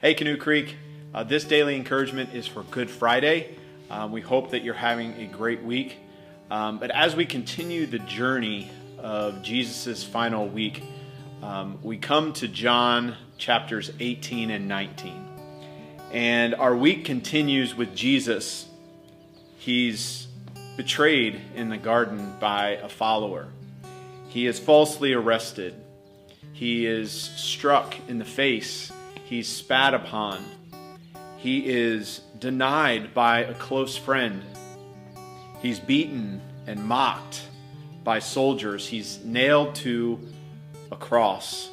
[0.00, 0.76] Hey, Canoe Creek.
[1.12, 3.56] Uh, this daily encouragement is for Good Friday.
[3.90, 5.96] Um, we hope that you're having a great week.
[6.52, 10.84] Um, but as we continue the journey of Jesus' final week,
[11.42, 15.28] um, we come to John chapters 18 and 19.
[16.12, 18.68] And our week continues with Jesus.
[19.56, 20.28] He's
[20.76, 23.48] betrayed in the garden by a follower,
[24.28, 25.74] he is falsely arrested,
[26.52, 28.92] he is struck in the face
[29.28, 30.42] He's spat upon.
[31.36, 34.42] He is denied by a close friend.
[35.60, 37.42] He's beaten and mocked
[38.04, 38.88] by soldiers.
[38.88, 40.18] He's nailed to
[40.90, 41.68] a cross.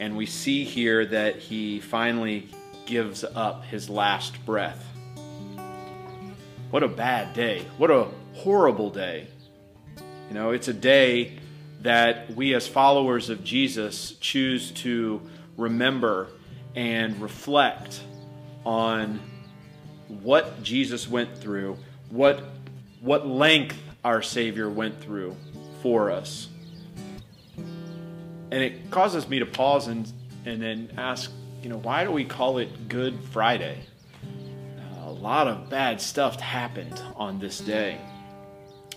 [0.00, 2.48] And we see here that he finally
[2.86, 4.84] gives up his last breath.
[6.72, 7.66] What a bad day.
[7.78, 9.28] What a horrible day.
[10.26, 11.38] You know, it's a day
[11.82, 15.22] that we as followers of Jesus choose to
[15.56, 16.30] remember
[16.74, 18.00] and reflect
[18.64, 19.20] on
[20.08, 21.76] what Jesus went through,
[22.10, 22.42] what,
[23.00, 25.36] what length our Savior went through
[25.82, 26.48] for us.
[27.56, 30.10] And it causes me to pause and,
[30.44, 31.30] and then ask,
[31.62, 33.78] you know, why do we call it Good Friday?
[35.10, 37.98] a lot of bad stuff happened on this day.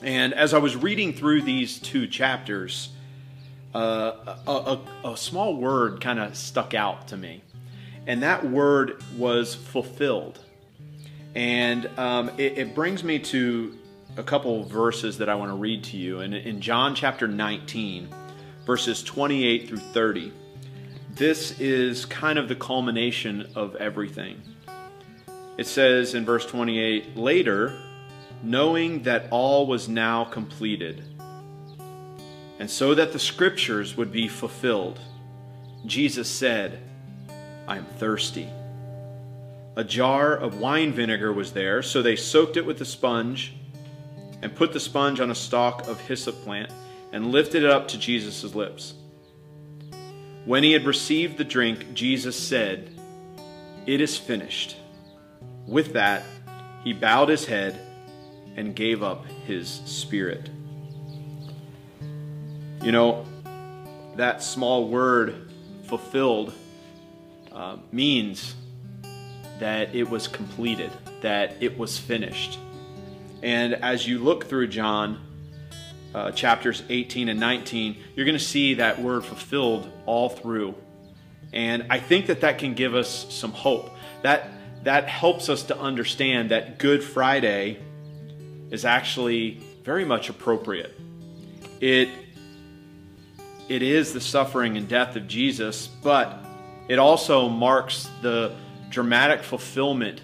[0.03, 2.89] And as I was reading through these two chapters,
[3.73, 7.41] uh, a, a, a small word kind of stuck out to me
[8.07, 10.39] and that word was fulfilled.
[11.35, 13.77] And um, it, it, brings me to
[14.17, 16.19] a couple verses that I want to read to you.
[16.19, 18.07] And in John chapter 19,
[18.65, 20.31] verses 28 through 30,
[21.15, 24.41] this is kind of the culmination of everything.
[25.57, 27.79] It says in verse 28 Later,
[28.43, 31.03] knowing that all was now completed,
[32.59, 34.99] and so that the scriptures would be fulfilled,
[35.85, 36.79] Jesus said,
[37.67, 38.50] I am thirsty.
[39.75, 43.53] A jar of wine vinegar was there, so they soaked it with a sponge
[44.42, 46.72] and put the sponge on a stalk of hyssop plant
[47.12, 48.94] and lifted it up to Jesus' lips.
[50.46, 52.90] When he had received the drink, Jesus said,
[53.85, 54.75] It is finished.
[55.66, 56.23] With that,
[56.84, 57.79] he bowed his head
[58.57, 60.50] and gave up his spirit.
[62.84, 63.25] You know,
[64.18, 65.50] that small word
[65.85, 66.53] fulfilled
[67.53, 68.56] uh, means
[69.59, 70.91] that it was completed,
[71.22, 72.59] that it was finished.
[73.41, 75.19] And as you look through John
[76.16, 80.75] uh, chapters 18 and 19, you're going to see that word fulfilled all through.
[81.52, 83.90] And I think that that can give us some hope.
[84.24, 84.50] That,
[84.84, 87.80] that helps us to understand that Good Friday
[88.72, 91.00] is actually very much appropriate.
[91.80, 92.09] It,
[93.70, 96.44] it is the suffering and death of Jesus, but
[96.88, 98.55] it also marks the
[98.89, 100.21] dramatic fulfillment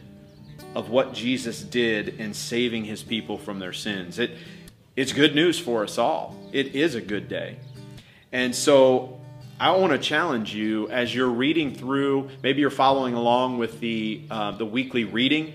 [0.75, 4.19] of what Jesus did in saving his people from their sins.
[4.19, 4.31] It,
[4.95, 6.35] it's good news for us all.
[6.51, 7.57] It is a good day.
[8.31, 9.19] And so
[9.59, 14.21] I want to challenge you as you're reading through, maybe you're following along with the,
[14.29, 15.53] uh, the weekly reading.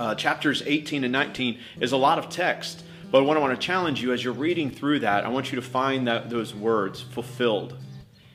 [0.00, 2.82] Uh, chapters 18 and 19 is a lot of text.
[3.10, 5.56] But what I want to challenge you as you're reading through that, I want you
[5.56, 7.76] to find that, those words fulfilled.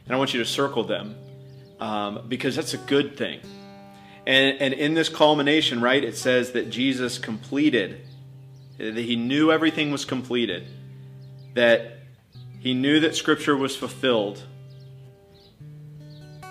[0.06, 1.16] And I want you to circle them
[1.82, 3.42] um, because that's a good thing.
[4.26, 8.06] And, and in this culmination, right, it says that Jesus completed,
[8.78, 10.68] that he knew everything was completed,
[11.56, 11.98] that
[12.60, 14.44] he knew that Scripture was fulfilled.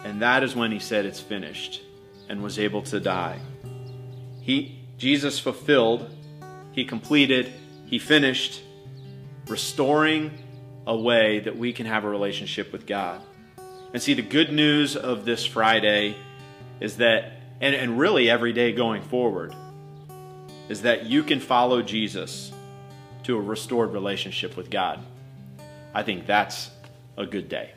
[0.05, 1.81] And that is when he said, It's finished,
[2.29, 3.39] and was able to die.
[4.41, 6.11] He, Jesus fulfilled,
[6.73, 7.53] he completed,
[7.87, 8.63] he finished,
[9.47, 10.33] restoring
[10.87, 13.21] a way that we can have a relationship with God.
[13.93, 16.17] And see, the good news of this Friday
[16.81, 19.55] is that, and, and really every day going forward,
[20.69, 22.53] is that you can follow Jesus
[23.25, 25.01] to a restored relationship with God.
[25.93, 26.71] I think that's
[27.17, 27.73] a good day.